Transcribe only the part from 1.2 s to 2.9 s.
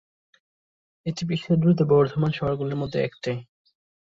বিশ্বের দ্রুত বর্ধমান শহরগুলির